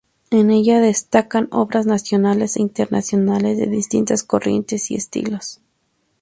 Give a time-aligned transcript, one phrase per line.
[0.31, 5.61] En ella destacan obras nacionales e internacionales de distintas corrientes y estilos.